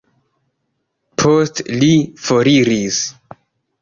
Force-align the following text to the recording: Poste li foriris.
Poste 1.23 1.67
li 1.83 1.91
foriris. 2.29 3.03